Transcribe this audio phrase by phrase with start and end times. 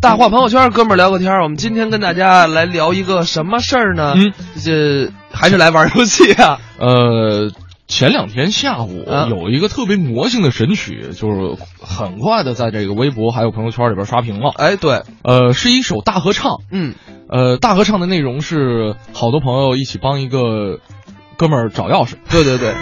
[0.00, 1.42] 大话朋友圈，哥们儿聊个天儿。
[1.42, 4.14] 我们今天跟大家来聊一个什么事儿呢？
[4.16, 6.58] 嗯，这还是来玩游戏啊。
[6.78, 7.50] 呃，
[7.86, 14.50] 前两天下午啊有一个特别魔性的神曲，就是很快的在这个微博还有朋友圈里边刷屏了。
[14.56, 16.60] 哎，对，呃，是一首大合唱。
[16.72, 16.94] 嗯，
[17.28, 20.78] 呃，大合唱的内容是好多朋友一起帮一个
[21.40, 22.16] 哥们儿找钥匙。
[22.28, 22.74] 对对对。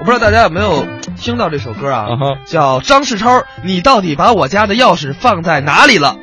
[0.00, 0.86] 我不知道大家有没有
[1.18, 2.06] 听到这首歌啊？
[2.46, 6.16] 叫张世超，你到底把我家的钥匙放在哪里了？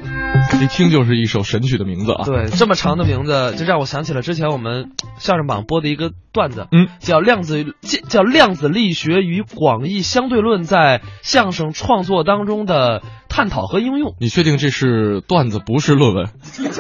[0.60, 2.24] 一听就是一首神曲的名字啊。
[2.26, 7.76] 对，这么长的名字，就让我想起了之前我们相声榜播的一个段子，嗯，叫量子
[8.10, 13.04] 叫量子力学与广义相对论在相声创作当中的
[13.36, 14.16] 探讨和应用。
[14.22, 16.28] 你确定这是段子不是论文？
[16.56, 16.72] 确定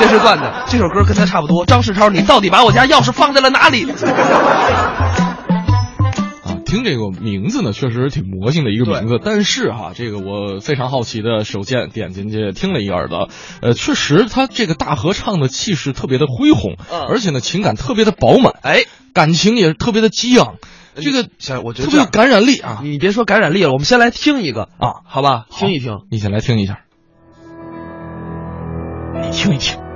[0.00, 0.44] 这是段子？
[0.66, 1.66] 这首歌跟他差不多。
[1.66, 3.84] 张世超，你到底把我家钥匙放在了哪里？
[6.42, 9.20] 啊，听这个名字呢，确实挺魔性的一个名字。
[9.22, 13.28] 但是哈、这个我非常好奇的，手贱点进去听了一耳朵，
[13.60, 20.54] 呃，确实他这个大合唱的气势特别的恢宏，嗯而且呢情感特别的饱满，哎，感情也特别的激昂，
[20.96, 22.80] 这个行，我觉得特别有感染力啊！
[22.82, 25.46] 你别说感染力了，我们先来听一个啊，好吧？
[25.48, 26.00] 好听一听。
[26.10, 26.80] 你先来听一下，
[29.22, 29.89] 你听一听。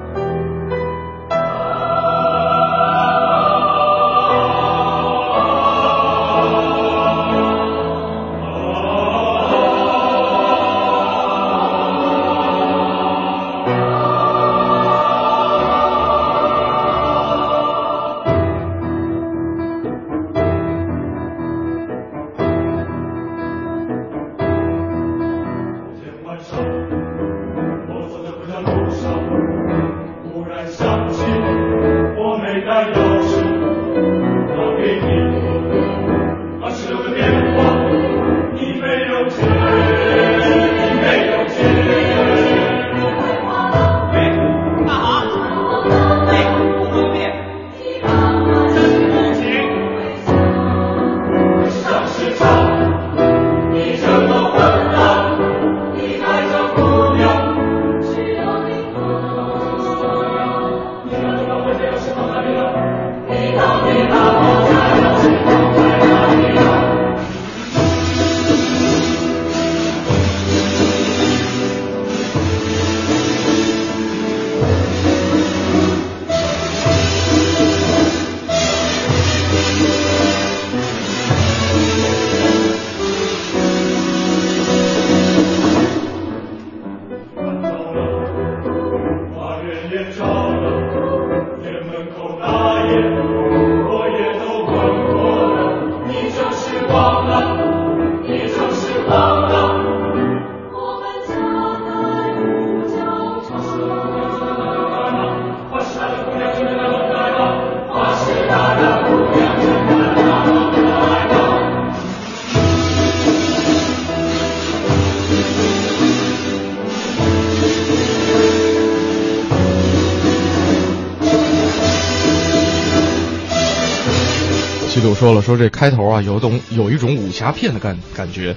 [125.45, 128.57] 说，这开头啊，有种有一种武侠片的感感觉，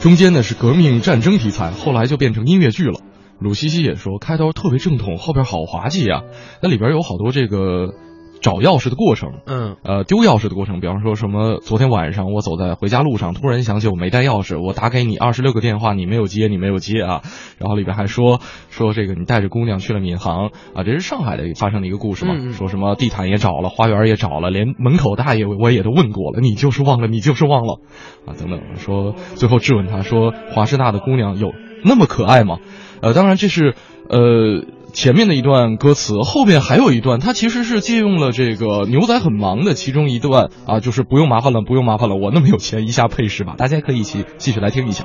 [0.00, 3.00] 中间呢是革命战争题材，后来就变成音乐剧了。
[3.40, 6.22] 鲁西西也说，开头特别正统，后边好滑稽啊。
[6.62, 7.94] 那里边有好多这个
[8.40, 17.22] 找钥匙的过程，嗯，呃，丢钥匙的过程，比方说什么，昨天晚上我走在回家路上，突然想起我没带钥匙，我打给你二十六个电话，你没有接，你没有接啊。
[17.58, 18.40] 然后里边还说
[18.70, 27.80] 说这个你带着姑娘去了闵行啊，这是上海的发生的一个故事嘛，说什么地毯也找了，花园也找了，连门口大爷我也都问过了，你就是忘了， 你就是忘了
[28.26, 28.60] 啊，等等。
[28.76, 31.52] 说最后质问他说华师大的姑娘有
[31.84, 32.58] 那么可爱吗？
[33.02, 33.74] 呃，当然这是
[34.08, 34.64] 呃。
[34.98, 45.04] 前面的一段歌词，后面还有一段，它其实是借用了这个牛仔很忙的其中一段啊，就是不用麻烦了，不用麻烦了，我那么有钱，一下配饰吧，大家可以一起继续来听一下。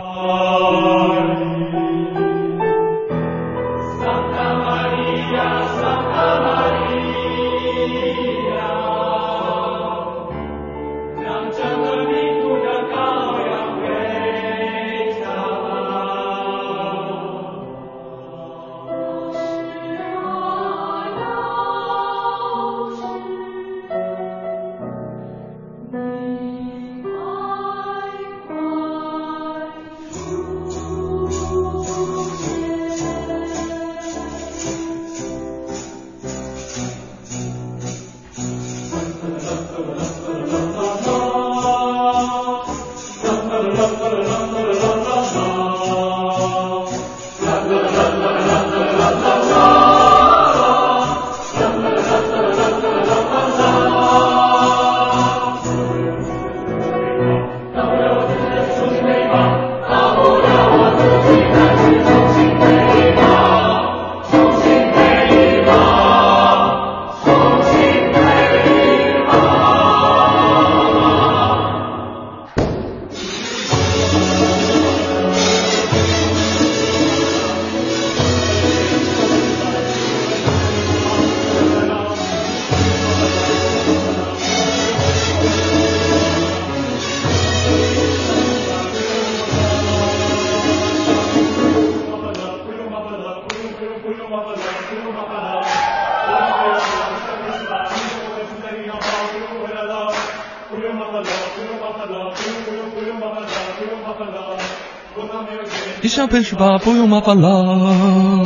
[106.34, 106.80] 配是吧？
[106.80, 108.44] 不用麻烦了。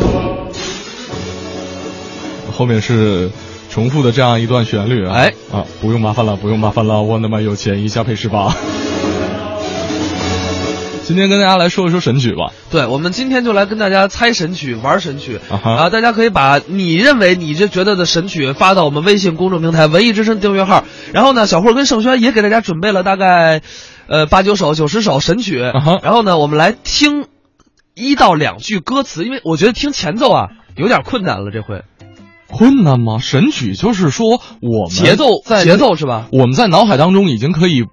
[2.51, 3.31] 后面是
[3.69, 8.53] 重复的这样一段旋律啊，哎啊，不用麻烦了，不用麻烦了，我那么有钱，一下配是吧？
[11.05, 12.51] 今天跟大家来说一说神曲吧。
[12.69, 15.89] 对，我们今天就来跟大家猜神曲、玩神曲啊！
[15.89, 20.83] 大家可以把你认为你这觉得的神曲发到我们微信公众平台“文艺之声”订阅号。
[21.13, 23.61] 然后呢，小霍跟盛轩也给大家准备了大概，
[24.07, 25.59] 呃八九首、九十首神曲。
[25.59, 27.27] 然后呢，我们来听
[27.97, 31.81] 一到两句歌词，因为我觉得听前奏啊有点困难了，这回
[32.47, 33.17] 困难吗？
[33.17, 36.27] 神曲就是说我们节奏在节奏是吧？
[36.31, 37.85] 我们在脑海当中已经可以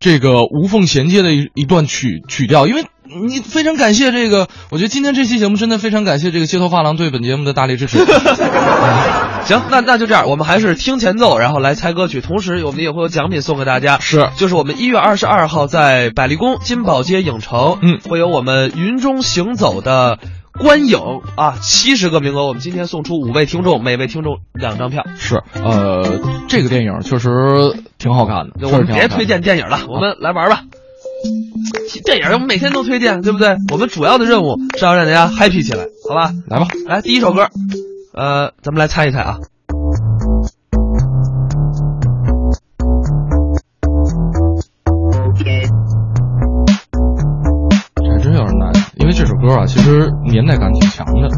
[0.00, 2.86] 这个无缝衔接的一一段曲曲调，因为
[3.28, 7.98] 你非常感谢这个，我觉得今天这期节目真的非常感谢这个街头发廊对本节目的大力支持。
[9.44, 13.98] 行，那那就这样，我们还是听前奏，然后来猜歌曲，同时我们也会有奖品送给大家。
[13.98, 20.18] 是就是我们一月二十二号在百丽宫金宝街影城，嗯会有我们云中行走的
[20.58, 20.98] 观影
[21.36, 25.04] 啊，七十个名额，我们今天送出五位听众，每位听众两张票。
[25.18, 27.28] 是，呃，这个电影确实
[27.98, 30.62] 挺好看的，确我们别推荐电影了，我们来玩吧。
[32.04, 33.56] 电影我们每天都推荐，对不对？
[33.72, 36.32] 我们主要的任务是要让大家 happy 起来，好吧？
[36.46, 36.66] 来吧。
[36.86, 37.48] 来，第一首歌，
[38.14, 39.38] 呃，咱们来猜一猜啊。
[47.94, 51.28] 这还真有点难，因为这首歌啊，其实年代感挺强的。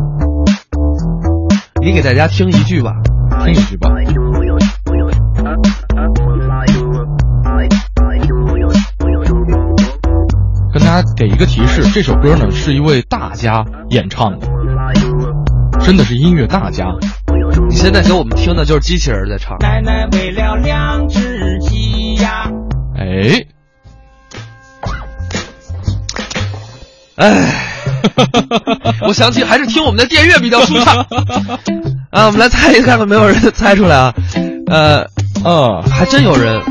[1.82, 2.92] 你给大家听一句吧。
[3.44, 3.90] 听一句吧。
[10.94, 14.46] 大家给一个提示，这首歌呢是一位大家演唱的，
[15.82, 16.86] 真的是音乐大家。
[17.68, 19.58] 你现在给我们听的就是机器人在唱。
[19.58, 22.48] 奶奶为了两只鸡呀，
[22.96, 23.44] 哎，
[27.16, 27.64] 哎，
[29.02, 31.04] 我想起还是听我们的电乐比较舒畅。
[32.12, 34.14] 啊，我们来猜一看看，没有人猜出来啊？
[34.70, 35.00] 呃，
[35.44, 36.62] 嗯，还真有人，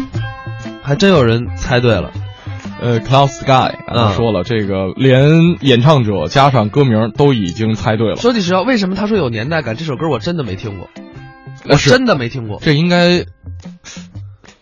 [0.81, 2.09] 还真有人猜对了。
[2.83, 8.17] 呃，Cloud Sky 嗯说了，这个连演唱者加上歌名都已经猜对了。
[8.17, 9.77] 说句实话，为什么他说有年代感？
[9.77, 10.89] 这首歌我真的没听过，
[11.69, 12.59] 我真的没听过。
[12.61, 13.23] 这应该，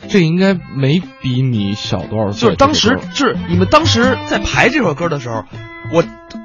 [0.07, 2.49] 这应该没比你小多少岁。
[2.49, 5.43] 就是当时这首歌是你们当时在排这首歌的时候，
[5.91, 6.03] 我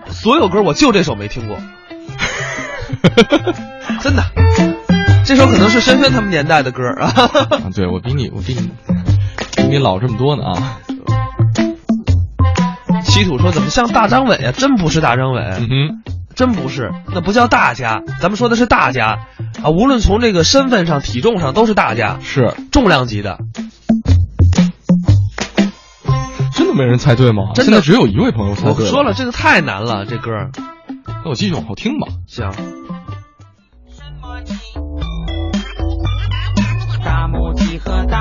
[0.09, 1.59] 所有歌我就这首没听过，
[4.01, 4.23] 真的。
[5.27, 7.13] 这首可能是深深他们年代的歌啊。
[7.53, 8.71] 啊，对我比你，我比你，
[9.57, 10.79] 比你老这么多呢啊。
[13.17, 14.53] 稀土说怎么像大张伟啊？
[14.53, 16.03] 真不是大张伟，嗯哼，
[16.35, 18.03] 真不是，那不叫大家。
[18.21, 19.21] 咱们说的是大家
[19.63, 23.39] 啊，无论从这个身份上、体重上都是大家，是重量级的。
[26.53, 27.53] 真的没人猜对吗？
[27.55, 30.33] 真的现在只有一位朋友猜对我说了，这个太难了，这歌。
[31.25, 32.09] 那我继续往后听吧。
[32.27, 32.53] 行，
[37.03, 38.16] 大母鸡和大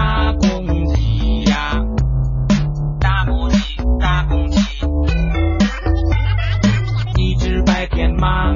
[8.18, 8.56] 白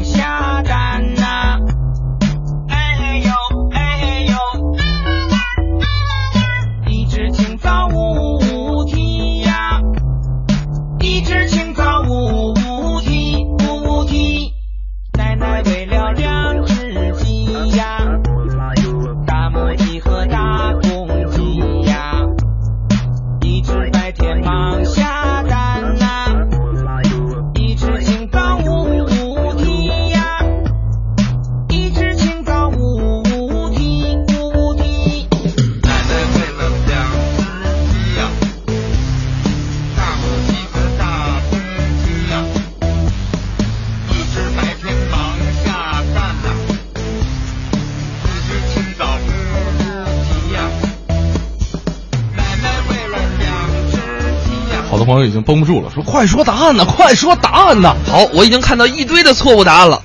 [55.39, 57.96] 经绷不住了，说快说答案呢， 快说答案呢。
[58.08, 60.01] 好，我已经看到一堆的错误答案了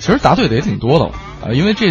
[0.00, 1.86] 其实答对的也挺多的啊，因为这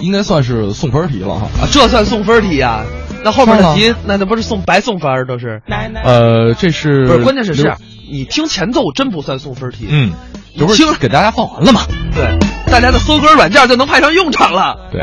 [0.00, 1.46] 应该算是送分题了哈。
[1.62, 2.82] 啊，这算送分题呀、
[3.24, 5.62] 那后面的题，那那不是送白送分儿都是？
[6.02, 7.74] 呃，这是不是，关键是是
[8.10, 9.86] 你听前奏真不算送分题。
[9.88, 10.12] 嗯，
[10.58, 11.82] 这不听是给大家放完了吗？
[12.14, 12.38] 对，
[12.70, 14.76] 大家的搜歌软件就能派上用场了。
[14.92, 15.00] 对，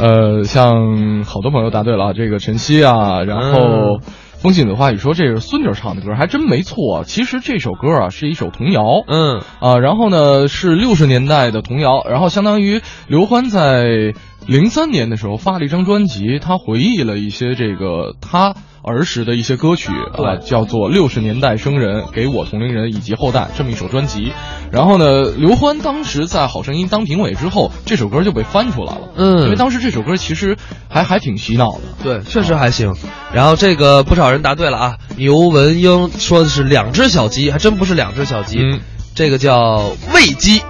[0.00, 4.00] 呃，像好多朋友答对了啊，这个晨曦啊，然后、
[4.38, 7.02] 风信子话语说这是孙女儿唱的歌，还真没错。
[7.04, 14.14] 其实这首歌啊是一首童谣，嗯啊，然后呢是六十年代的童谣，然后相当于刘欢在
[14.46, 24.32] 零三年的时候发了一张专辑，他回忆了一些这个他儿时的一些歌曲啊，对叫做《六十年代生人给我同龄人以及后代》这么一首专辑。
[24.70, 30.56] 然后呢，刘欢当时在《好声音》当评委之后，这首歌就被翻出来了，嗯因为当时这首歌其实
[30.88, 31.80] 还还挺洗脑的。
[32.04, 32.94] 对，确实还行。
[33.32, 38.80] 然后这个不少人答对了啊，牛文英说的是两只小鸡，还真不是两只小鸡，嗯，
[39.16, 40.62] 这个叫喂鸡。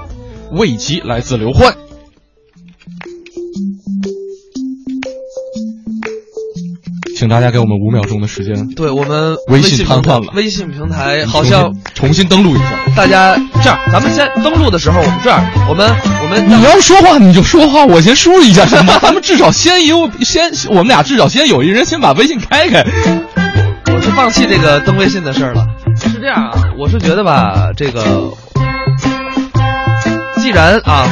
[0.53, 1.86] 喂鸡来自刘欢。
[7.17, 12.65] 请大家给我们五秒钟的时间，对我们微信瘫痪了微信平台好像重新登录一下。
[12.95, 15.91] 大家这样，咱们先登录的时候，我们这样，我们
[16.23, 18.99] 我们你要说话你就说话，我先输入一下行吗？
[19.01, 22.85] 咱们至少先有先，我们俩至少先有一人先把微信开开。
[23.95, 25.67] 我是放弃这个登微信的事儿了。
[25.99, 28.31] 是这样啊，我是觉得吧，这个
[30.43, 31.09] 既然啊，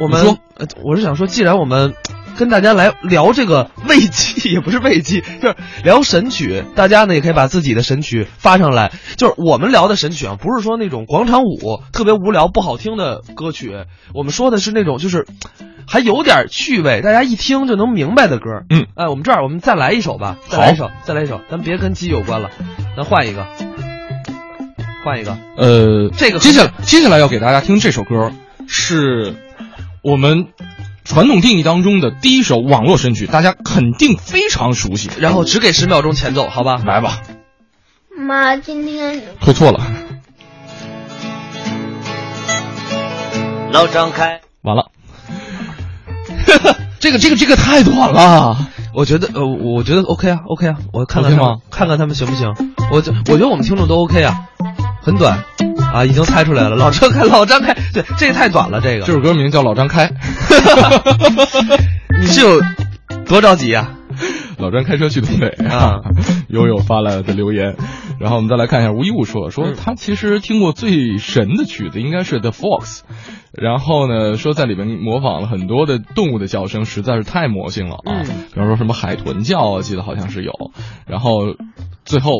[0.00, 0.36] 我们
[0.82, 1.94] 我是想说，既然我们
[2.38, 8.92] 跟大家来聊这个慰藉，也不是慰藉， 就是聊神曲，大家呢也可以把自己的神曲发上来。
[9.16, 13.72] 就是我们聊的神曲啊，不是说那种广场舞特别无聊不好听的歌曲，
[14.14, 15.26] 我们说的是那种就是
[15.88, 18.62] 还有点趣味，大家一听就能明白的歌。
[18.70, 22.50] 嗯，哎，我们这样，我们再来一首吧，再来一首，再来一首，咱别跟鸡有关了，
[22.96, 23.44] 咱换一个，
[25.04, 25.36] 换一个。
[25.56, 28.30] 呃，这个接下来接下来要给大家听这首歌，
[28.68, 29.34] 是
[30.02, 30.46] 我们
[31.08, 35.08] 传统定义当中的第一首网络神曲，大家肯定非常熟悉。
[35.18, 36.82] 然后只给十秒钟前奏，好吧？
[36.84, 37.22] 来吧，
[38.14, 39.80] 妈，今天推错了，
[43.72, 44.42] 老张开。
[44.60, 44.90] 完了。
[47.00, 52.52] 这个这个这个太短了，我觉得，呃，我觉得 OK 啊，OK 啊，我看看他们吗看看他们行不行？
[52.92, 54.44] 我觉我觉得我们听众都 OK 啊，
[55.00, 55.42] 很短，
[55.92, 56.76] 啊，已经猜出来了。
[56.76, 59.06] 老张开，老张开，对，这个太短了，这个。
[59.06, 60.06] 这首歌名叫《老张开》。
[62.20, 62.60] 你是有
[63.26, 63.92] 多着急啊？
[64.58, 66.00] 老张开车去东北啊，
[66.48, 67.76] 悠悠发来的留言，
[68.20, 73.00] 然后我们再来看一下吴一物说说嗯他其实听过最神的曲子应该是 The Fox，
[73.52, 80.52] 然后呢说在里面模仿了很多的动物的叫声，实在是太魔性了啊，嗯比方说什么海豚叫啊，记得好像是有，
[81.06, 81.54] 然后
[82.04, 82.30] 最后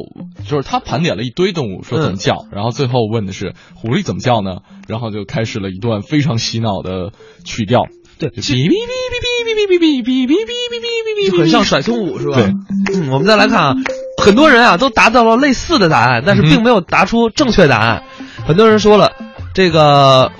[0.45, 4.59] 就是他盘点了一堆动物说怎么叫，然后最后问的是狐狸怎么叫呢？
[4.89, 7.13] 然后就开始了一段非常洗脑的
[7.45, 7.83] 曲调，
[8.19, 12.37] 对，就哔哔哔哔哔哔哔哔哔哔哔哔哔哔哔哔，就很像甩葱舞是吧？
[12.37, 12.53] 对，
[12.95, 13.75] 嗯，我们再来看啊，
[14.19, 18.03] 很多人啊都达到了类似的答案，但是并没有答出正确答案。
[18.47, 19.13] 很多人说了，
[19.55, 20.31] 这个，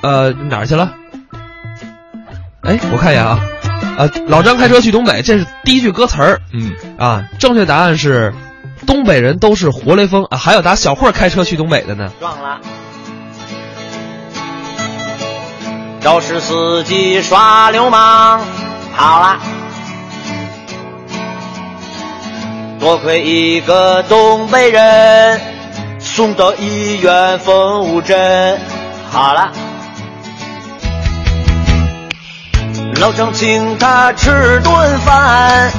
[0.00, 0.92] 呃，哪儿去了？
[2.62, 3.38] 哎，我看一眼啊，
[3.98, 6.72] 呃，老张开车去东北，这是第一句歌词儿嗯。
[6.98, 7.24] 啊。
[7.38, 8.32] 正确答案是，
[8.86, 10.38] 东北人都是活雷锋啊。
[10.38, 12.10] 还有答小慧开车去东北的呢。
[12.20, 12.60] 撞了。
[16.00, 18.40] 肇事司机耍流氓，
[18.96, 19.38] 跑了。
[22.82, 25.40] 多亏一个东北人，
[26.00, 28.58] 送到医院缝五针，
[29.08, 29.52] 好了。
[32.96, 35.70] 老张请他吃顿饭，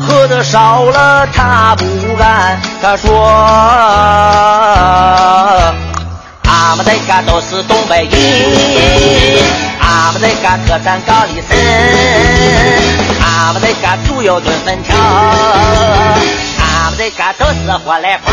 [0.00, 1.84] 喝的少了他不
[2.16, 2.60] 干。
[2.82, 3.24] 他说
[6.42, 9.40] ：“俺们这嘎都是东北人，
[9.80, 11.56] 俺们这嘎特产高丽参，
[13.22, 14.96] 俺们这嘎猪油炖粉条，
[16.58, 18.32] 俺们这嘎都是活来花，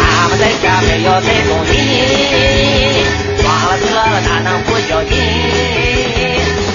[0.00, 1.72] 俺们这嘎没有这种人，
[3.42, 5.10] 撞了车了哪能不小心？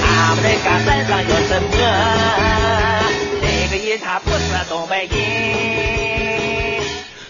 [0.03, 1.67] 俺们这嘎身上有什么？
[3.41, 5.13] 这个人他不是东北人。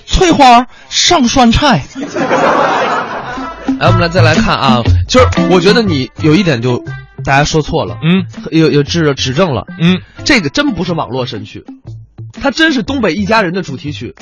[0.06, 1.84] 翠花上酸菜，
[3.80, 6.84] 来，我们来再来看啊，就是我觉得你有一点就
[7.24, 11.64] 大家说错了，嗯有有指指正了，嗯，这个真不是网络神曲，
[12.42, 14.16] 它真是东北一家人的主题曲。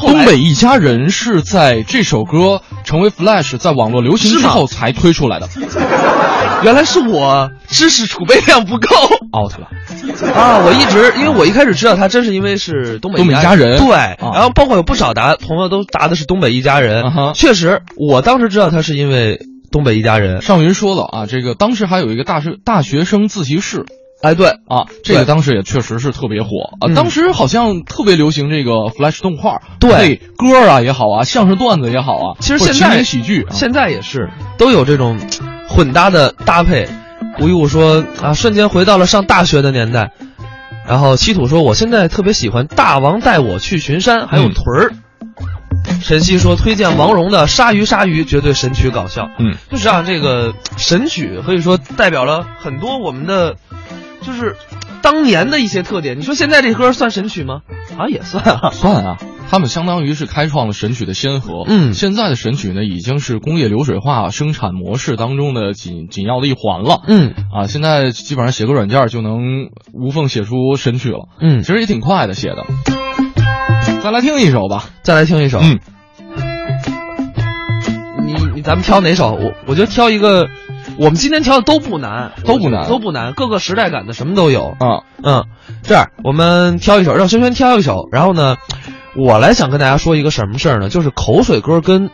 [0.00, 5.48] 东北一家人是在这首歌成为 Flash 在网络流行之后才推出来的
[6.64, 8.88] 原来是我知识储备量不够
[9.36, 9.68] ，out 了。
[10.32, 10.58] 啊！
[10.64, 20.40] 我一直因为我一开始知道他，真是因为是东北东北一家人对，啊然后包括有不少答朋友都答的是东北一家人啊确实，我当时知道他是因为东北一家人。
[20.40, 23.84] 上云说了啊，这个当时还有一个大学大学生自习室
[24.22, 26.48] 哎，对，啊，这个当时也确实是特别火
[26.80, 26.88] 啊。
[26.88, 35.18] 嗯当时好像特别流行这个 Flash 动画，对配歌啊也好啊，相声段子也好啊，其实现在景喜剧啊，现在也是都有这种
[35.68, 36.88] 混搭的搭配。
[37.40, 40.12] 吴一武说啊，瞬间回到了上大学的年代。
[40.86, 44.92] 然后稀土说：“我现在特别喜欢《大王带我去巡山》，还有嗯屯儿。
[46.02, 53.54] 沈西说：“推荐王蓉的《鲨鱼鲨鱼》，绝对神曲搞笑。”嗯，就是啊，这个神曲可以说代表了很多我们的，
[54.22, 54.56] 就是
[55.02, 56.18] 当年的一些特点。
[56.18, 57.60] 你说现在这歌算神曲吗？
[57.98, 58.70] 啊，也算啊。
[58.74, 59.18] 算啊，
[59.50, 61.64] 他们相当于是开创了神曲的先河。
[61.66, 67.02] 嗯现在的神曲呢，已经是工业流水化生产模式当中的紧紧要的一环了。
[67.06, 71.28] 嗯啊，现在基本上写个软件就能无缝写出神曲了。
[71.40, 72.64] 嗯其，实也挺快的写的。
[74.02, 74.84] 再来听一首吧。
[75.02, 75.60] 再来听一首。
[75.60, 75.78] 嗯，
[78.26, 79.32] 你你咱们挑哪首？
[79.32, 80.48] 我我觉得挑一个，
[80.98, 84.76] 我们今天挑的都不难，都不难都不难，各个时代感的什么都有。
[84.78, 85.44] 啊，嗯，
[85.82, 88.56] 这样我们挑一首，让轩轩挑一首，然后呢，
[89.16, 90.88] 我来想跟大家说一个什么事儿呢？
[90.88, 92.10] 就是口水歌跟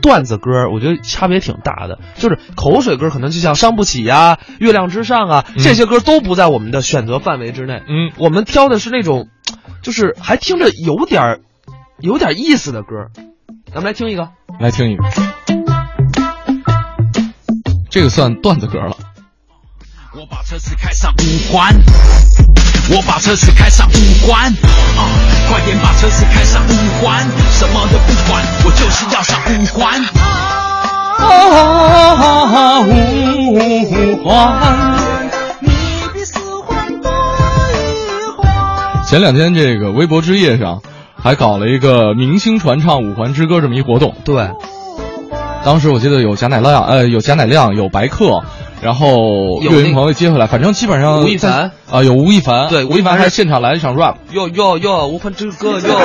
[0.00, 1.98] 段子歌，我觉得差别挺大的。
[2.16, 7.82] 就是口水歌可能就像伤不起呀、月亮之上啊，嗯这些歌都不在我们的选择范围之内。
[7.88, 9.28] 嗯，我们挑的是那种，
[9.82, 11.40] 就是还听着有点儿
[11.98, 13.08] 有点意思的歌。
[13.66, 14.28] 咱们来听一个。
[14.60, 15.61] 来听一个。
[17.92, 18.96] 这个算段子歌了。
[20.14, 21.74] 我把车子开上五环，
[22.90, 23.92] 我把车子开上五
[24.26, 25.04] 环，啊，
[25.46, 26.72] 快点把车子开上五
[27.04, 30.02] 环，什么都不管，我就是要上五环。
[31.18, 34.32] 啊，五环。
[39.06, 40.80] 前两天这个微博之夜上，
[41.22, 44.14] 还搞了一个明星传唱五环之歌这么一活动。
[44.24, 44.50] 对，
[45.64, 48.42] 当时我记得有贾乃亮，呃，有贾乃亮，有白客，
[48.80, 54.16] 然后有那岳云鹏接回来，反正基本上吴亦凡在啊，有吴亦凡，对吴亦凡还现场来了一场 rap。
[54.32, 55.96] 哟哟哟，无环之歌，哟哟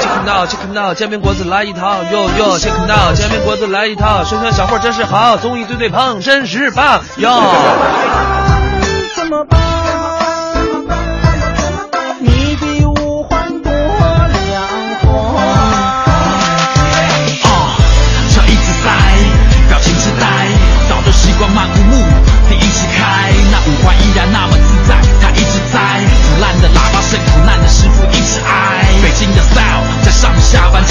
[0.00, 7.30] ，check it out，check it out，煎饼果子来一套，哟哟，check it out，煎饼果子来一套，宣传小伙真是好，综艺对对碰真是棒，哟。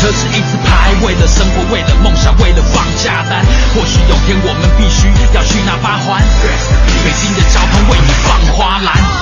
[0.02, 6.20] 车子一直排，为了生活，为了梦想，为了放假单，或许有天我们必须要去那八环，
[7.06, 9.21] 北京的交通为你放花篮。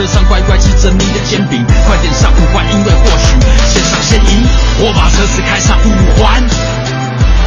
[0.00, 3.36] 车上乖乖吃着你的煎饼，快点上五环，因为或许
[3.68, 4.48] 先上先赢。
[4.80, 6.42] 我把车子开上五环。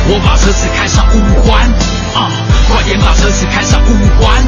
[0.06, 1.66] 我把车子开上五环，
[2.14, 2.30] 啊，
[2.70, 3.90] 快点把车子开上五
[4.22, 4.44] 环，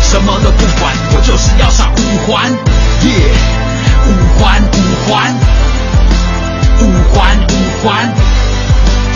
[0.00, 2.52] 什么都不管，我就是要上五环，
[3.02, 3.34] 耶、
[4.06, 5.34] 五环五环，
[6.78, 8.14] 五环五环，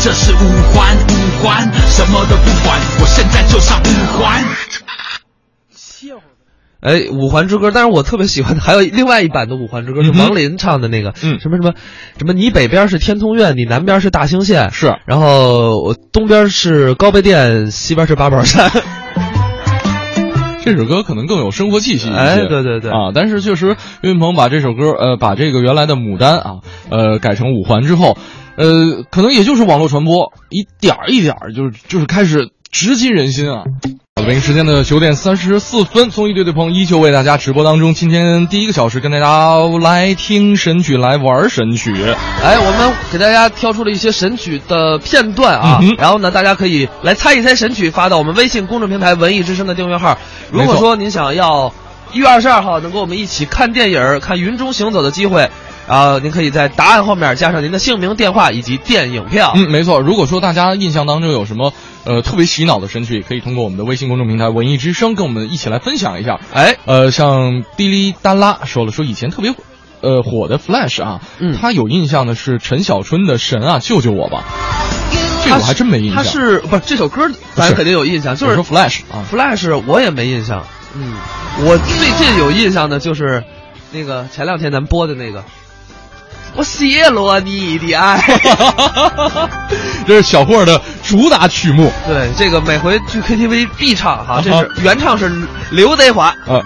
[0.03, 4.43] 这是五环五环，什么都不管，我现在就上五环。
[6.83, 11.75] 哎，五环之歌，但是我特别喜欢的还有另外一版的五环之歌，是王林唱的那个，嗯什么什么，
[12.19, 18.69] 什么你北边是天通苑，你南边是大兴县，是然后我东边是高碑店，西边是八宝山，
[20.65, 23.13] 这首歌可能更有生活气息一些，哎对对对啊！
[23.15, 26.51] 但是确实，岳云鹏把这首歌，呃，把这个原来的牡丹啊，
[26.91, 28.17] 呃，改成五环之后，
[28.57, 33.65] 呃，可能也就是网络传播，一点儿一点儿，就是就是开始直击人心啊。
[34.17, 37.93] 好北京时间的九点三十四分，综艺对对碰依旧为大家直播当中。
[37.93, 41.93] 今天第一个小时跟大家来听神曲，来玩神曲。
[42.43, 50.17] 哎，我们给大家挑出了一些神曲的片段啊，嗯然后呢，大家可以来猜一猜神曲，发到我们微信公众平台“文艺之声”的订阅号。
[50.51, 51.75] 如果说您想要
[52.13, 55.51] 一月二十二号能跟我们一起看电影、看《云中行走》的机会。
[55.93, 59.53] 啊，您可以在答案后面加上您的姓名、电话以及电影票。
[59.55, 60.01] 嗯，没错。
[60.01, 61.75] 如果说大家印象当中有什么
[62.05, 66.41] 呃特别洗脑的神曲，也可以通过我们的微信公众平台“文艺之声”跟我们一起来分享一下。
[66.55, 69.55] 哎，呃，像滴哩哒啦说了，说以前特别
[70.01, 74.45] 呃火的 Flash 啊，嗯他有印象的是陈小春的《神啊救救我吧》，
[75.45, 76.17] 这个我还真没印象。
[76.17, 77.31] 他是不是这首歌？
[77.55, 80.65] 咱肯定有印象，就是说 Flash 啊 Flash 我也没印象。
[80.95, 81.13] 嗯，
[81.67, 83.45] 我最近有印象的就是
[83.93, 85.45] 那个前两天咱播的那个。
[86.55, 88.23] 我谢了你的爱，
[90.07, 91.91] 这是小霍的主打曲目。
[92.07, 95.31] 对，这个每回去 KTV 必唱哈，这啊是原唱是
[95.71, 96.27] 刘德华。
[96.47, 96.61] 啊。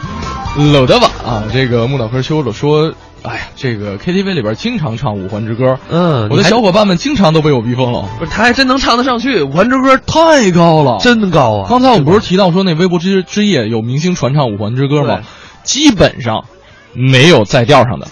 [0.73, 1.43] 老德瓦啊！
[1.53, 2.91] 这个木岛和修了说，
[3.23, 11.67] 哎呀，这个 KTV 里边经常唱《五环之歌》，嗯我的小伙伴们经常都被我逼疯了，不是，他还真能唱得上去，《五环之歌》太高了，真高啊！
[11.69, 15.21] 刚才我们不是提到说那微博之之夜有明星传唱《五环之歌》吗？
[15.63, 16.47] 基本上
[16.95, 18.09] 没有在调上的，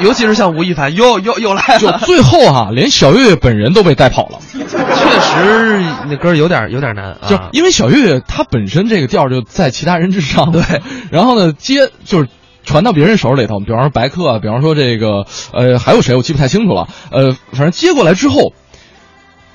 [0.00, 4.38] 尤其是像吴亦凡，又又又来了，就最后哈、连小岳岳本人都被带跑了。
[4.52, 4.58] 确
[5.20, 7.28] 实那歌有点有点难啊。
[7.28, 10.62] 就因为小岳岳他本身这个调就在其他人之上，对，
[11.10, 12.28] 然后呢接就是
[12.64, 18.52] 传到别人手里头，比方说白客啊，比方说这个呃还有谁我记不太清楚了，呃反正接过来之后，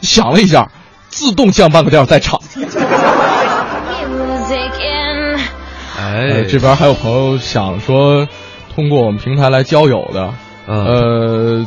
[0.02, 0.72] 想了一下，
[1.10, 2.40] 自动降半个调再唱。
[5.96, 8.28] 哎呃，这边还有朋友想说，
[8.76, 10.34] 通过我们平台来交友的，
[10.68, 11.66] 嗯呃，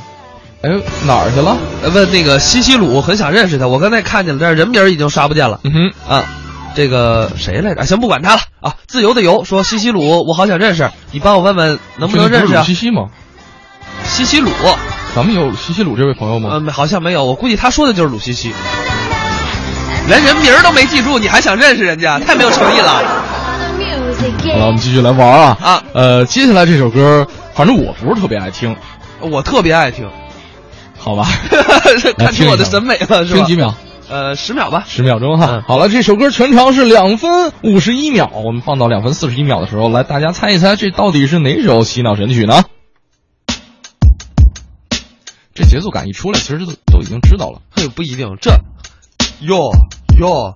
[0.63, 0.71] 哎
[1.07, 1.57] 哪儿去了？
[1.95, 5.61] 问那个西西鲁，很想认识他，我刚才看见了，但是人名儿已经刷不见了。
[5.65, 6.25] 嗯哼，啊，
[6.75, 7.83] 这个谁来着？
[7.83, 8.75] 啊行，不管他了啊。
[8.89, 12.65] 自由的游说西西鲁，我好想认识，你帮我问问能不能认识啊？
[12.65, 13.05] 西西吗？
[14.05, 14.51] 西西鲁，
[15.15, 16.51] 咱们有西西鲁这位朋友吗？
[16.53, 18.53] 嗯，好像没有，我估计他说的就是鲁西西，
[20.09, 23.03] 连人名儿都没记住，你还想认识人家，太没有诚意了。
[24.17, 25.85] 好了，我们继续来玩啊啊！
[25.93, 28.75] 呃，接下来这首歌，反正我不是特别爱听，
[29.21, 30.09] 我特别爱听，
[30.97, 31.27] 好吧？
[32.19, 33.39] 看出我的审美了，是吧？
[33.39, 33.75] 听几秒？
[34.09, 34.85] 呃，十秒吧。
[34.87, 35.49] 十秒钟哈。
[35.51, 42.65] 嗯好了，这首歌全长是两分五十一秒，我们放到两分四十一秒的时候，来大家猜一猜，这到底是哪首洗脑神曲呢？
[45.55, 47.61] 这节奏感一出来，其实都都已经知道了。
[47.71, 48.51] 嘿，不一定，这
[49.41, 49.71] 哟
[50.19, 50.55] 哟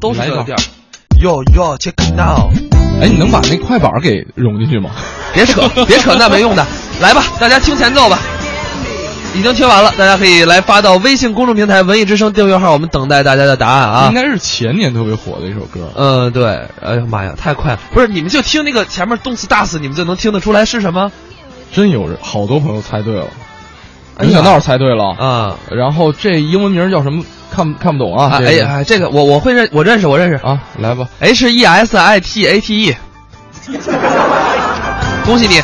[0.00, 0.62] 都是这个调儿，
[1.20, 2.52] 哟哟，check it out。
[3.02, 4.90] 哎，你能把那快板给融进去吗？
[5.34, 6.64] 别扯，别扯，那没用的。
[7.00, 8.18] 来吧，大家听前奏吧。
[9.34, 14.14] 已经听完了，大家可以来发到微信公众平台“文艺之声”订阅号，我们等待大家的答案啊应。
[14.14, 15.90] 该是前年特别火的一首歌。
[15.96, 16.46] 嗯，对，
[16.80, 17.80] 哎呀妈呀，太快了！
[17.92, 21.10] 不是，你们就听那个前面动次大次，你们就能听得出来是什么？
[21.72, 23.26] 真有人，好多朋友猜对了。
[24.18, 27.24] 哎呀任小闹猜对了，啊然后这英文名叫什么？
[27.50, 28.38] 看看不懂啊？
[28.44, 31.08] 哎呀，这个我我会认，我认识，我认识啊，来吧。
[31.20, 32.96] ，H E S I T A T E。
[35.24, 35.62] 恭喜你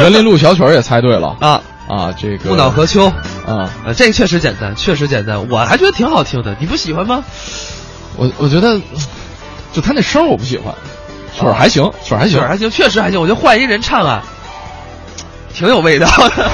[0.00, 1.60] 园林路小曲儿也猜对了啊！
[1.88, 2.12] 啊！
[2.20, 3.06] 这个木脑河秋，
[3.46, 7.24] 啊，呃，这个确实简单，确实简单，我还觉得挺好听的，你不喜欢吗？
[8.16, 8.78] 我我觉得，
[9.72, 10.74] 就他那声儿我不喜欢，
[11.38, 12.48] 曲儿还行，曲儿还行曲儿。
[12.48, 14.22] 还行，确实还行，我觉得换一人唱啊，
[15.52, 16.50] 挺有味道的。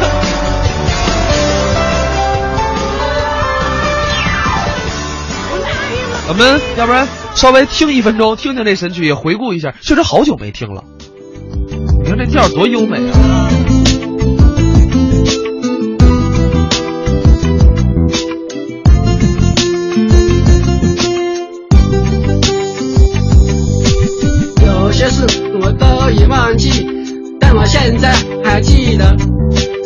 [6.32, 10.82] 我们要不然稍微听一分钟，听听这神曲，也回顾一下，确实好久没听了。
[12.02, 13.50] 你看这调多优美啊！
[24.64, 25.26] 有些事
[25.60, 26.86] 我都已忘记，
[27.38, 28.10] 但我现在
[28.42, 29.14] 还记得，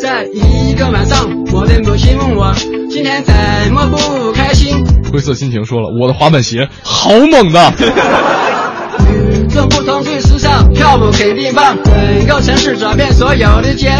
[0.01, 2.55] 在一个晚上，我的母亲问我
[2.97, 3.35] 今天怎
[3.75, 4.83] 么不开心。
[5.13, 7.75] 灰色心情说了，我的滑板鞋好猛的。
[9.13, 13.93] 与众不同最时尚，跳舞肯定棒，整个城市转遍所有的街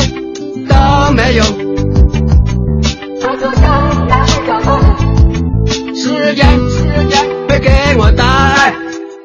[0.67, 1.45] 都没有。
[5.95, 8.73] 时间，时间会给我答案。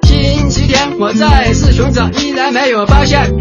[0.04, 3.34] 星期天我再次寻找，依然没有发现。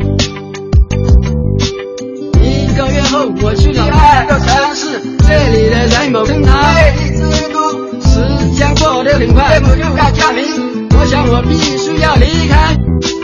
[3.11, 7.91] 后我去了那个城市，这里的人某称它魅力之都。
[8.01, 10.89] 时间过得很快，我又该家明。
[10.97, 12.77] 我想我必须要离开。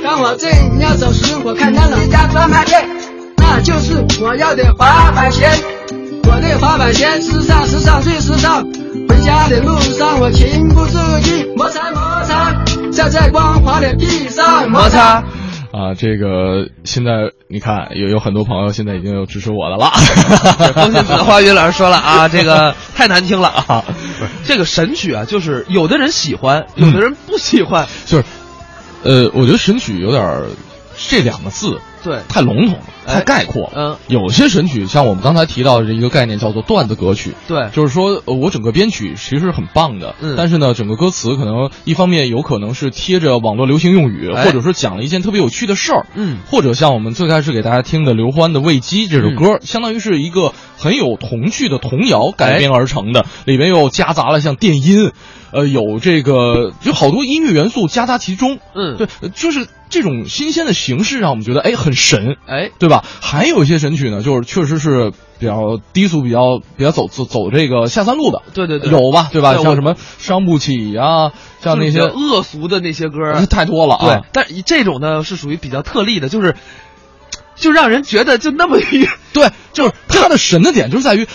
[0.03, 2.85] 当我正要走时，我看到了一家专卖店，
[3.37, 5.49] 那就是我要的滑板鞋。
[6.25, 8.65] 我的滑板鞋时尚，时尚最时尚。
[9.09, 12.53] 回家的路上，我情不自禁摩擦摩擦，
[12.91, 15.23] 在这光滑的地上摩擦。
[15.77, 19.91] 啊，这个现在你看有有很多朋友现在已经有支持我的了。
[20.73, 23.85] 风信子花语老师说了啊，这个 太难听了啊！
[24.47, 27.87] 这个神曲啊，就是有的人喜欢，有的人不喜欢。
[28.07, 28.25] 就是，
[29.03, 30.47] 呃，我觉得神曲有点儿
[30.97, 32.21] 这两个字对。
[32.29, 33.73] 太笼统太概括了。
[33.75, 37.35] 嗯，有些神曲，像我们刚才提到的一个概念，叫做段子歌曲。
[37.49, 40.35] 对，就是说，呃我整个编曲其实很棒的，嗯。
[40.37, 44.45] 但是呢，整个歌词可能一方面有可能是贴着网络流行用语，哎。
[44.45, 55.11] 或者说讲了一件特别有趣的事儿，嗯，或者像我们最开始给大家听的刘欢的《喂鸡》这首歌，相当于是一个很有童趣的童谣改编而成的，里面又夹杂了像电音，
[55.51, 58.97] 呃，有这个就好多音乐元素夹杂其中，嗯。
[58.97, 63.05] 对，呃就是这种新鲜的形式让我们觉得哎很神，哎，对吧？
[63.21, 69.29] 还有一些神曲呢，就是确实是比较低俗、比较比较走走走这个下三路的，对对对，有吧？
[69.33, 69.55] 对吧？
[69.55, 76.57] 对像什么伤不起呀、像那些恶俗的那些歌，太多了对啊。，但这种呢是属于比较特例的，就是
[77.55, 81.27] 就让人觉得就那么一 对，就是他的神的点就是在于，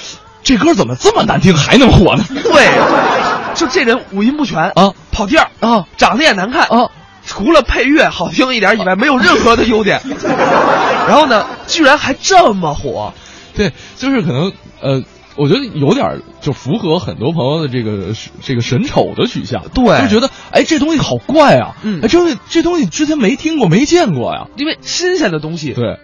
[0.44, 2.26] 这歌怎么这么难听还能火呢？
[2.30, 6.90] 对，就这人五音不全啊，跑调啊，长得也难看啊，
[7.26, 10.02] 除了配乐好听一点以外，没有任何的优点。
[11.08, 13.14] 然后呢，居然还这么火，
[13.56, 15.04] 对，就是可能呃。
[15.38, 20.02] 我觉得有点就符合很多朋友的这个这个神丑的取向，对。
[20.02, 22.02] 就觉得哎这东西好怪啊，嗯。
[22.04, 26.00] 哎这东西这东西之前没听过没见过呀，因为新鲜的东西，对，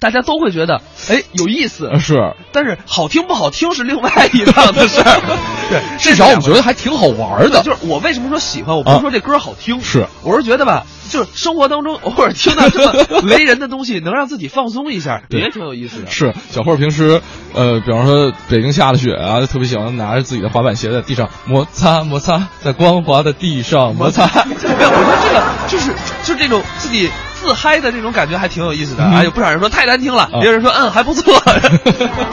[0.00, 5.20] 大家都会觉得哎有意思，呃是，但是好听不好听是另外一档子事儿。
[5.70, 16.10] 对，至少我们觉得还挺好玩的，就是我为什么说喜欢，我不是说这歌好听，是，我是觉得吧，就是生活当中偶尔听到这么 雷人的东西，能让自己放松一下， 也挺有意思的。
[16.10, 17.20] 是小霍平时，
[17.54, 24.26] 呃，比方说北京下了雪啊，就特别喜欢拿着自己的滑板鞋在地上摩擦摩擦，在光滑的地上摩擦。
[24.44, 27.10] 没有，我觉得这个就是就是这种自己
[27.46, 29.04] 自嗨的这种感觉还挺有意思的。
[29.04, 31.32] 嗯啊，有不少人说太难听了，啊也有人说嗯还不错。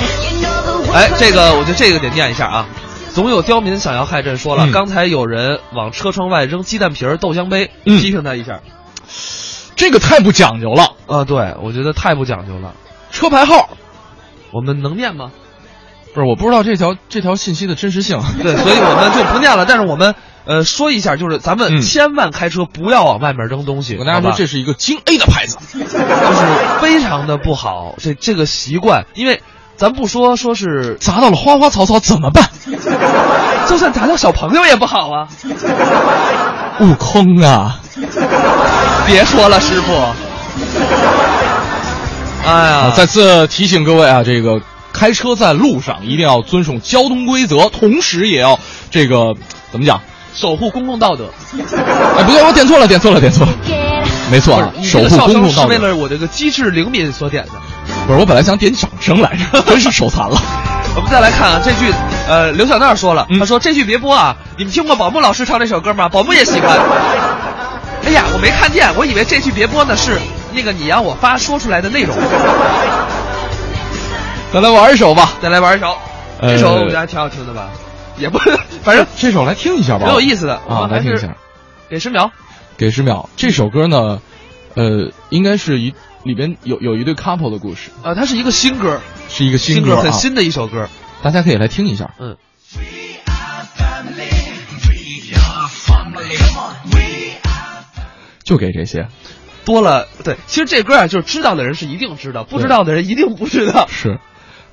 [0.93, 2.65] 哎，这个我觉得这个得念一下啊。
[3.13, 8.61] 总有刁民想要害朕，说了，嗯刚才有人往车窗外扔鸡蛋皮儿、豆浆杯，嗯批评他一下。
[9.75, 12.73] 这个太不讲究了，啊，对，我觉得太不讲究了。
[13.11, 13.69] 车牌号，
[14.51, 15.31] 我们能念吗？
[16.13, 18.21] 不是，我不知道这条这条信息的真实性。
[18.41, 19.65] 对，所以我们就不念了。
[19.65, 23.93] 但是我们呃说一下，就是咱们嗯千万开车不要往外面扔东西。
[23.95, 25.89] 我跟大家说，这是一个京 A 的牌子， 就是
[26.81, 29.41] 非常的不好，这这个习惯，因为
[29.75, 32.47] 咱不说说是砸到了花花草草怎么办？
[33.67, 35.27] 就算砸到小朋友也不好啊！
[36.79, 37.79] 悟空啊，
[39.07, 39.93] 别说了，师傅。
[42.45, 44.59] 哎呀，啊再次提醒各位啊，这个
[44.93, 48.59] 开车在路上一定要遵守交通规则，同时也要
[48.91, 49.35] 这个
[49.71, 49.99] 怎么讲？
[50.35, 51.25] 守护公共道德。
[52.17, 53.51] 哎，不对，我点错了，点错了，点错了。
[54.31, 55.73] 没错守护公共道德。
[55.73, 57.51] 是为了我这个机智灵敏所点的。
[58.07, 60.41] 不是，我本来想点掌声来着， 真是手残了。
[60.95, 61.93] 我们再来看啊，这句，
[62.27, 66.09] 呃，刘小娜说了，嗯她说这句别播啊，你们听过宝木老师唱这首歌吗？
[66.09, 66.79] 宝木也喜欢。
[68.05, 70.19] 哎呀，我没看见，我以为这句别播呢是
[70.53, 72.15] 那个你让我发说出来的内容。
[74.53, 75.97] 再来玩一首吧，再来玩一首，
[76.39, 77.71] 呃这首我觉得还挺好听的吧，
[78.19, 78.37] 也不，
[78.83, 81.35] 反正这首来听一下吧，挺有意思的啊，来听一下。
[81.89, 82.31] 给十秒。
[82.77, 84.21] 给十秒，这首歌呢，
[84.75, 90.87] 呃，应该是一里边有有一对 couple 的故事，啊，它是一个新歌，是一个新歌啊，很新的一首歌。
[91.23, 92.11] 大家可以来听一下。
[92.19, 92.37] 嗯，
[98.43, 99.07] 就给这些，
[99.65, 103.87] 多了，对，其实这歌啊，就是知道的人是一定知道，不知道的人一定不知道。
[103.87, 104.19] 是。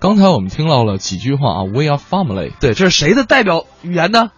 [0.00, 4.30] 刚才我们听到了几句话啊，We are family，对，这是谁的代表语言呢？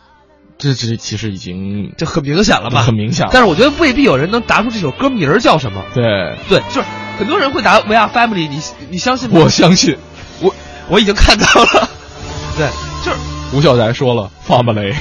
[0.59, 2.83] 这这其实已经这很明显了吧？
[2.83, 3.31] 很明显了。
[3.33, 5.85] 但是我觉得未必有人能答出这首歌名儿叫什么。
[5.94, 9.38] 对，对，就是很多人会答 We are family，你你相信吗？
[9.40, 9.96] 我相信，
[10.40, 10.53] 我
[10.88, 11.88] 我已经看到了。
[12.59, 12.68] 对，
[13.05, 13.18] 就是
[13.57, 14.96] 吴小宅说了 family，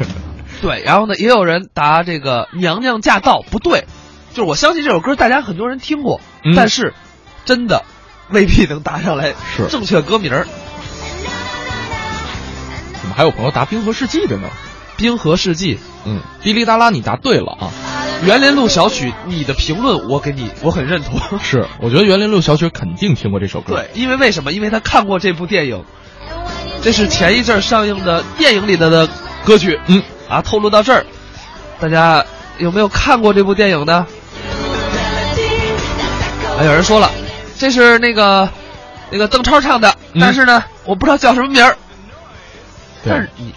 [0.62, 3.84] 对，然后呢，也有人答这个娘娘驾到，不对，
[4.32, 6.94] 就是我相信这首歌大家很多人听过，嗯但是
[7.44, 7.84] 真的
[8.30, 10.46] 未必能答上来是正确歌名儿。
[13.00, 14.48] 怎么还有朋友答冰河世纪的呢？
[14.96, 17.70] 冰河世纪，嗯，滴哩哒啦，你答对了啊！
[18.24, 21.38] 园林路小曲，你的评论我给你，我很认同。
[21.38, 23.76] 是，我觉得园林路小曲肯定听过这首歌。
[23.76, 24.50] 对，因为为什么？
[24.52, 25.84] 因为他看过这部电影，
[26.82, 29.08] 这是前一阵儿上映的电影里的的
[29.44, 29.78] 歌曲。
[29.86, 31.06] 嗯，啊，透露到这儿，
[31.78, 32.26] 大家
[32.58, 34.04] 有没有看过这部电影呢？
[36.58, 37.08] 啊，有人说了，
[37.58, 38.48] 这是那个
[39.10, 41.76] 那个邓超唱的，嗯但是呢，我不知道叫什么名儿。
[43.02, 43.52] 对但是你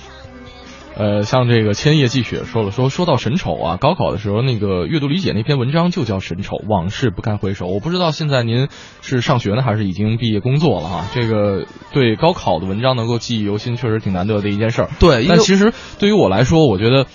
[0.94, 7.68] 呃，像这个千叶季雪说了，说说到神丑啊，高考的时候那个阅读理解那篇文章就叫神丑，往事不堪回首。
[7.68, 8.68] 我不知道现在您
[9.02, 11.06] 是上学呢，还是已经毕业工作了哈？
[11.14, 14.90] 这个对高考的文章能够记忆犹新，确实挺难得的一件事儿。
[15.00, 17.06] 对，但其实对于我来说，我觉得，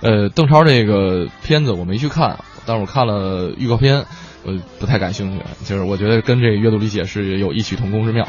[0.00, 4.06] 呃，邓超这个片子我没去看，但是我看了预告片。
[4.46, 5.44] 我不太感兴趣。
[5.64, 8.26] 就是我觉得跟这个阅读理解是有异曲同工之妙。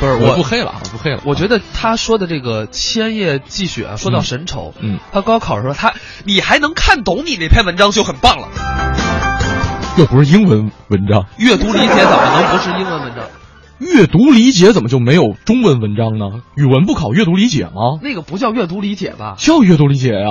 [0.00, 1.20] 不是我我不黑了，我不黑了。
[1.24, 8.48] 我觉得他说的这个千叶寄雪啊，说到神丑，嗯，他高考的时候他你还能看懂你那篇文章就很棒了。
[9.98, 13.24] 又不是英文文章，阅读理解怎么能不是英文文章？
[13.78, 16.42] 阅读理解怎么就没有中文文章呢？
[16.56, 17.98] 语文不考阅读理解吗？
[18.02, 19.34] 那个不叫阅读理解吧？
[19.38, 20.30] 叫阅读理解呀、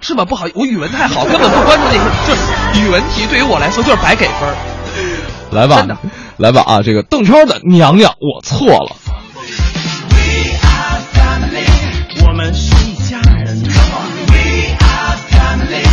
[0.00, 0.24] 是吗？
[0.24, 2.42] 不好，我语文太好，根本不关注那些，就是
[2.80, 4.54] 语文题对于我来说就是白给分儿。
[5.50, 5.96] 来吧真的，
[6.38, 6.82] 来吧啊！
[6.82, 8.96] 这个邓超的娘娘，我错了。
[12.26, 13.62] 我们是一家人。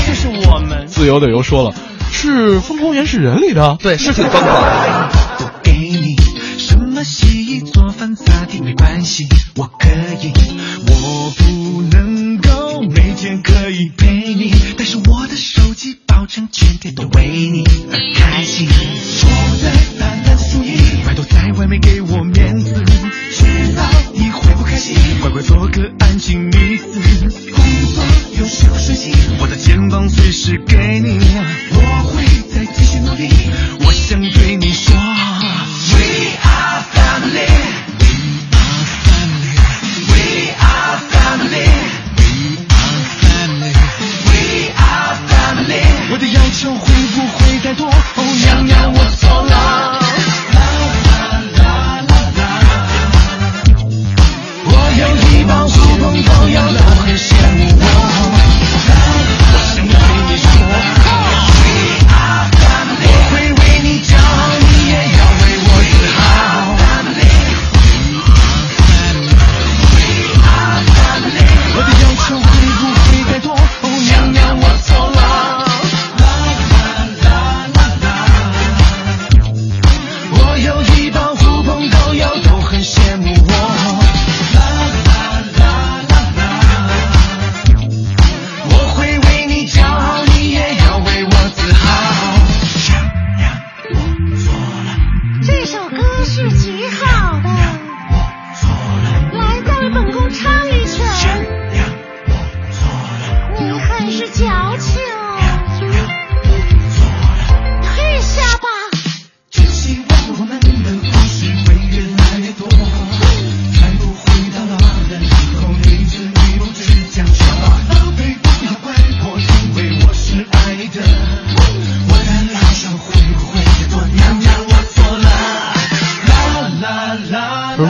[0.05, 0.87] 这是我们。
[0.87, 1.75] 自由的游说了，
[2.11, 5.09] 是《疯狂原始人》里的，对，是挺疯狂的。
[5.39, 6.15] 都给你，
[6.57, 9.87] 什么洗衣做饭擦地没关系，我可
[10.21, 10.33] 以。
[10.87, 11.62] 我不
[15.05, 18.67] 我的手机保证全天都为你而开心。
[18.67, 22.73] 我在懒懒输赢，拜托在外面给我面子，
[23.31, 26.99] 知道你会不开心，乖乖做个安静女子。
[27.51, 27.63] 工
[27.93, 28.03] 作
[28.39, 31.19] 有时候顺心，我的肩膀随时给你，
[31.71, 32.02] 我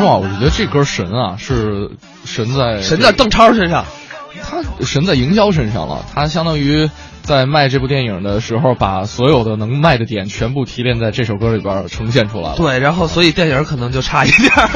[0.06, 1.92] 我觉得这歌神啊，是
[2.26, 3.86] 神在神在邓超身上，
[4.44, 6.90] 他神在营销身上了，他相当于
[7.22, 12.56] 在卖这部电影的时候，把所有的能卖的点全部提炼在这首歌里边呈现出来了。
[12.58, 14.70] 对，然后所以电影可能就差一点儿。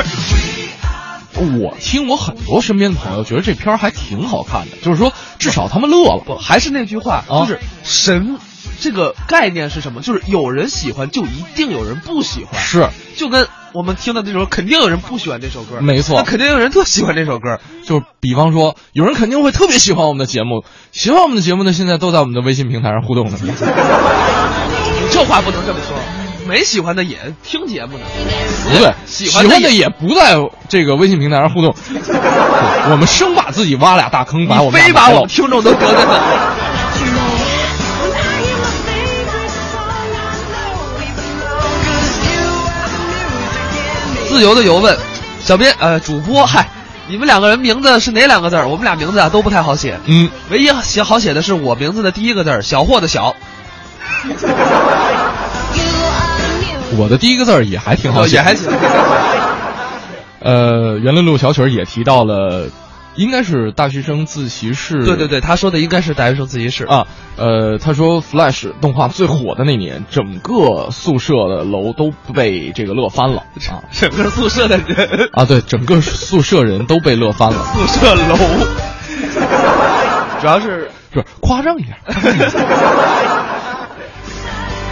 [1.39, 6.23] 我听我很多身边的朋友觉得这片儿还挺好看的，就是说至少他们乐了。
[6.25, 8.39] 不，还是那句话，啊就是神
[8.79, 10.01] 这个概念是什么？
[10.01, 12.59] 就是有人喜欢，就一定有人不喜欢。
[12.59, 17.59] 是，就跟我们听的这首，肯定有人不喜欢这首歌，没错那肯定有人特喜欢这首歌。
[17.85, 23.37] 就是比方说，有人肯定会特别喜欢我们的节目，喜欢我们的节目呢，现在都在我们的微信平台上互动呢。
[25.11, 25.95] 这话不能这么说，
[26.47, 28.05] 没喜欢的也听节目呢。
[28.63, 30.35] 不对， 喜欢的欢的也不在
[30.67, 31.75] 这个微信平台上互动，
[32.89, 36.76] 我们生把自己挖俩大坑，把我们非把我们听众都得罪了。
[44.27, 44.95] 自由的游问，
[45.43, 46.67] 小编呃主播嗨，
[47.07, 48.67] 你们两个人名字是哪两个字儿？
[48.67, 53.35] 我们俩名字啊都不太好写，嗯，唯一写好写的是我名字的第一个字儿小霍的小，
[56.97, 58.69] 我的第一个字儿也还挺好写，也还行。
[60.39, 62.67] 呃，袁伦路小曲儿也提到了，
[63.17, 65.03] 应该是大学生自习室。
[65.03, 67.05] 对对对，他说的应该是大学生自习室啊。
[67.35, 73.83] 呃，他说 Flash 动画最火的那年，整个宿舍的楼都被这个乐翻了啊！
[73.91, 77.63] 整个宿舍的人啊，对，整个宿舍人都被乐翻了。
[77.73, 78.37] 宿舍楼，
[80.39, 81.95] 主要是不是夸张一点。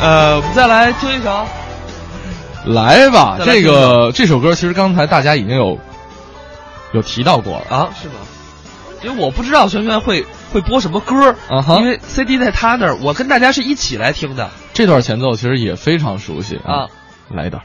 [0.02, 1.46] 呃，我们再来听一首。
[2.66, 5.80] 来吧，这个这首歌其实刚才大家已经有
[6.96, 8.16] 有提到过了啊，是吗？
[9.04, 14.50] 因为我不知道轩轩会会播什么歌啊哈，因为 CD 在他那儿，我跟大家是一起来听的。
[14.74, 16.88] 这段前奏其实也非常熟悉啊，
[17.30, 17.62] 来一段。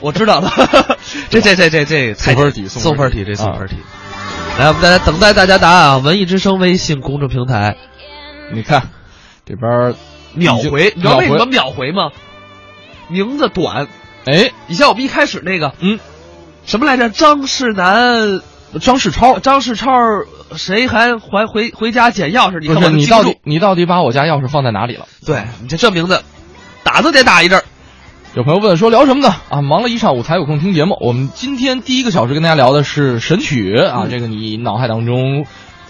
[0.00, 0.52] 我知道了，
[1.30, 3.76] 这这这这这送分题送分题这送分题。
[4.58, 5.96] 来，我们大家等待大家答案啊！
[5.98, 7.76] 文艺之声微信公众平台
[8.52, 8.90] 你看，
[9.44, 9.94] 这边
[10.34, 12.10] 秒回，你知道为什么秒秒回吗？
[13.08, 13.86] 名字短，
[14.24, 15.98] 哎，你像我们一开始那个，嗯，
[16.64, 17.10] 什么来着？
[17.10, 18.40] 张世南、
[18.80, 19.92] 张世超，张世超，
[20.56, 22.60] 谁还还回回家捡钥匙？
[22.60, 25.06] 你你到底你到底把我家钥匙放在哪里了？
[25.26, 26.22] 对你这这名字，
[26.82, 27.64] 打都得打一阵儿。
[28.34, 29.32] 有朋友问说聊什么呢？
[29.48, 30.96] 啊，忙了一上午才有空听节目。
[31.00, 35.46] 我们今天第一个小时跟大家聊的是神曲啊，这个你脑海当中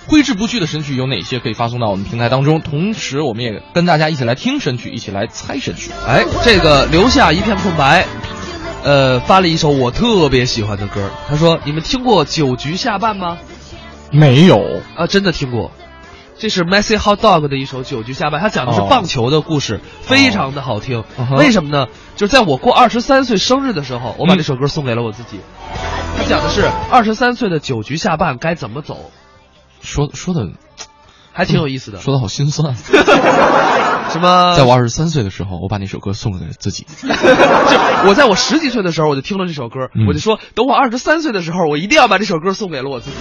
[0.07, 1.39] 挥之不去的神曲有哪些？
[1.39, 2.61] 可以发送到我们平台当中。
[2.61, 5.91] 同时，我们也跟大家一起来听神曲，一起来猜神曲。
[6.07, 8.07] 哎，这个留下一片空白，
[8.83, 11.11] 呃，发了一首我特别喜欢的歌。
[11.29, 13.39] 他说：“你们听过《九局下半》吗？”
[14.13, 15.73] 没有，啊，真的听过。
[16.37, 21.05] 这是 Messy Hot Dog 的一首《九局下半》，它讲的是哦棒球的故事，非常的好听。
[21.37, 21.87] 为什么呢？
[22.17, 25.39] 就是在我过二十三岁生日的时候，我把嗯这首歌送给了我自己。
[26.19, 29.11] 它讲的是二十三岁的九局下半该怎么走，
[29.85, 30.49] 说说的
[31.32, 32.01] 还挺有意思的。
[32.01, 32.74] 说的好心酸。
[34.11, 34.55] 什么？
[34.57, 36.87] 在我二十三岁的时候，我把那首歌送给了自己。
[37.03, 37.09] 就
[38.09, 43.16] 我在我十几岁的时候，我就听了这首歌，嗯我就说，等我二十三岁的时候，我一定要把这首歌送给了我自己。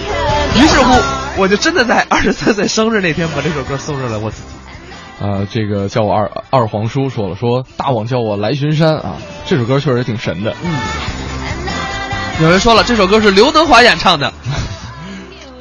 [0.61, 5.25] 于是乎，我就真的在二十三岁生日那天把这首歌送给了我自己。
[5.25, 10.53] 啊，这个叫我二二皇叔说了，说大王叫我来巡山啊，这首歌确实挺神的。
[10.63, 10.75] 嗯，
[12.43, 14.31] 有人说了，这首歌是刘德华演唱的，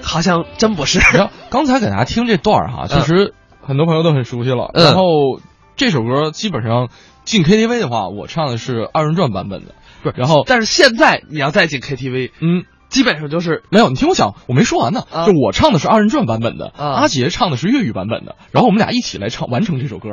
[0.03, 0.99] 好像真不是。
[1.17, 4.71] 然后刚才给大家听这段儿哈，其实很多朋友都很熟悉了。
[4.75, 5.41] 嗯然后
[5.77, 6.89] 这首歌基本上
[7.25, 9.75] 进 KTV 的话，我唱的是二人转版本的。
[10.03, 15.05] 不是，然后但是现在你要再进 KTV，嗯，基本上就是没有，你听我讲，我没说完呢。
[15.13, 20.09] 啊就我唱的是二人转版本的，啊阿杰唱的是粤语版本的，然后我们俩一起来唱完成这首歌。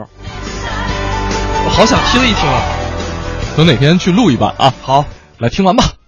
[1.65, 2.61] 我好想听一听啊。
[3.57, 4.73] 等哪天去录一版啊？
[4.81, 5.05] 好，
[5.39, 5.98] 来听完吧。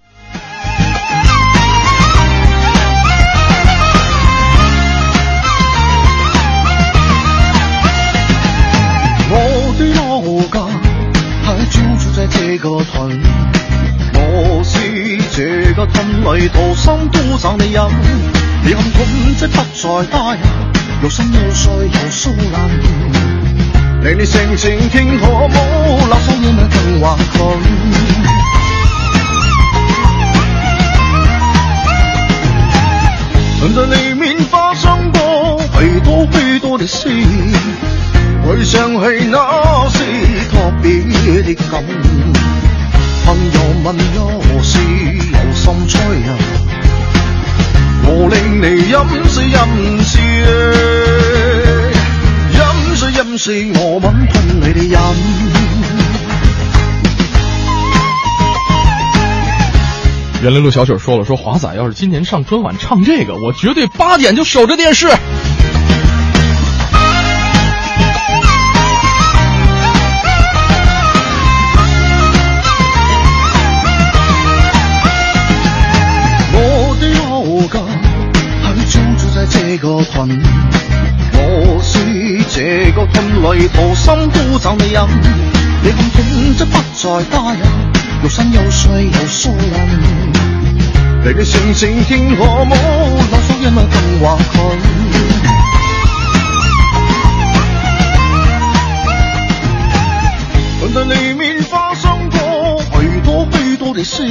[12.61, 13.19] 个屯，
[14.13, 14.77] 我是
[15.35, 17.83] 这个屯里土生土长的人。
[18.63, 20.41] 你看屯即不再大人，
[21.01, 22.69] 又深又碎又疏冷。
[24.03, 25.57] 你你性情天可冇，
[26.07, 27.57] 那双眼更惶恐。
[33.73, 37.07] 在里面发生过许多许多的事，
[38.45, 40.03] 回想起那是
[40.51, 40.91] 特别
[41.41, 42.40] 的感。
[43.25, 46.29] 朋友问有事有心吹啊，
[48.05, 48.95] 我令你饮
[49.29, 49.57] 水饮
[50.03, 50.21] 水，
[52.53, 52.59] 饮
[52.95, 54.97] 水饮水，我吻吞你的饮。
[60.41, 65.07] 园林路小曲说了，说华仔要是今年上春晚唱这个，我绝对八点就守着电视。
[79.81, 80.29] 个屯，
[81.33, 81.97] 我是
[82.49, 85.03] 这个屯里土生土长的人。
[85.83, 87.61] 你看屯即不再大人，
[88.21, 89.89] 又深又碎又疏冷。
[91.25, 92.75] 你的性情天可冇，
[93.31, 93.83] 那双眼更
[94.21, 94.77] 惶恐。
[100.93, 104.23] 在里面发生过许多许多的事。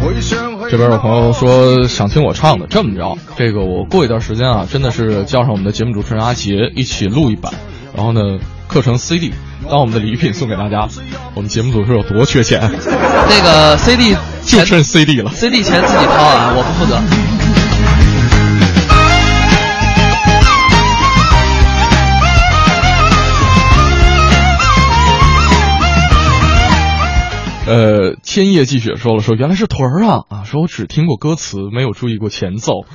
[0.00, 7.52] 回想这边有朋友说想听我唱的，这么着，这个我过一段时间啊，真的是叫上我们的节目主持人阿杰一起录一版，
[7.94, 9.32] 然后呢，刻成 CD
[9.68, 10.86] 当我们的礼品送给大家。
[11.34, 12.60] 我们节目组是有多缺钱？
[12.60, 14.14] 那个 CD
[14.44, 15.30] 就剩 CD 了。
[15.32, 17.27] CD 钱自己掏啊，我不负责。
[27.68, 32.86] 呃，千叶寄雪说了，说原来是屯儿啊啊，说我只听过歌词，没有注意过前奏。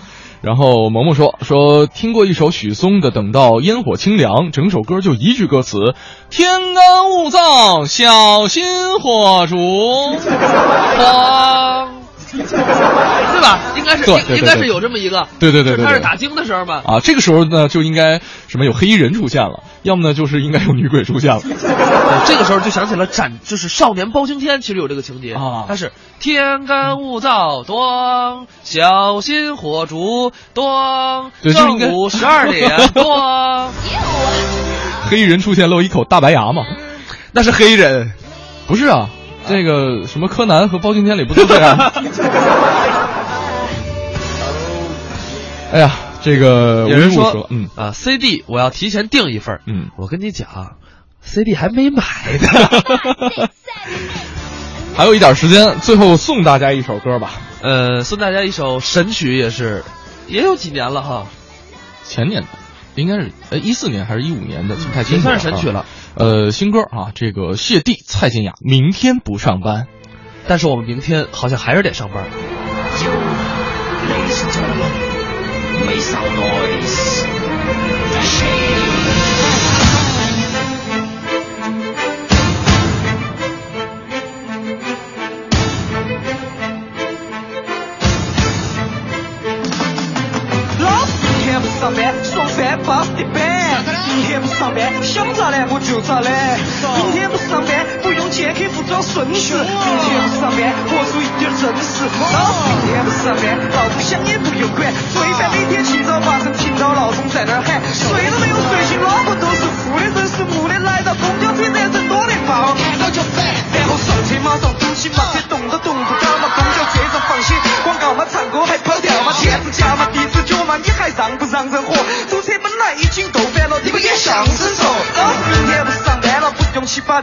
[0.42, 5.94] 然后萌萌说说听过一首许嵩的《等到烟火清凉》，整首歌就一句歌词：
[6.32, 8.66] 天干物燥，小心
[9.00, 9.56] 火烛。
[9.56, 11.73] 哇，
[12.38, 13.60] 对吧？
[13.76, 16.82] 应该是对对对对应该是有这么一个，对对对他是打经的时候嘛。
[16.86, 21.42] 啊，这个时候呢就应该什么有黑衣人出现了，要么呢就是应该有女鬼出现了。
[22.26, 33.68] 这个时候就想起了斩，就是少年包青天，其实有这个情节啊他是天干物燥，咣，小心火烛，咣，对就应该正午十二点， 咣，
[35.10, 36.64] 黑衣人出现露一口大白牙嘛？
[37.32, 38.14] 那是黑人，
[38.68, 39.10] 不是啊，
[39.48, 41.78] 这个什么柯南和包青天里不都这样？
[45.74, 45.92] 哎呀，
[46.22, 50.76] 这个有人文物说，嗯啊，CD 我要提前订一份儿嗯，我跟你讲
[51.24, 52.04] ，CD 还没买
[52.40, 53.50] 呢。
[54.96, 57.32] 还有一点时间，最后送大家一首歌吧。
[57.64, 59.84] 呃，送大家一首神曲，也是
[60.28, 61.26] 也有几年了哈。
[62.06, 62.48] 前年的，
[62.94, 65.86] 应该是呃一四年还是一五年的，记不太清楚也算是神曲了啊。
[66.16, 69.88] 呃，新歌啊，这个谢帝、蔡健雅明天不上班，
[70.48, 72.26] 但是我们明天好像还是得上班。
[74.04, 74.44] Ladies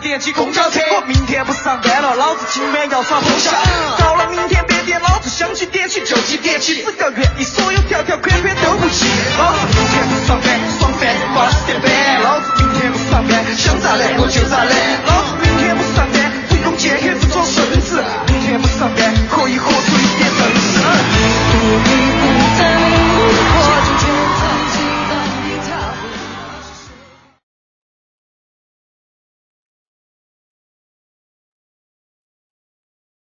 [0.01, 0.81] 电梯公交车。
[0.97, 3.51] 我明天不上班了，老子今晚要耍通宵。